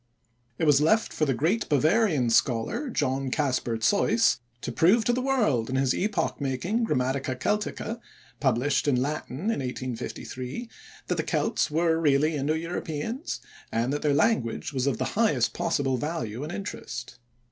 [0.57, 5.21] It was left for the great Bavarian scholar, John Caspar Zeuss, to prove to the
[5.21, 7.99] world in his epoch making "Grammatica Celtica"
[8.39, 10.67] (published in Latin in 1853)
[11.05, 13.41] that the Celts were really Indo Europeans,
[13.71, 17.19] and that their language was of the highest possible value and interest.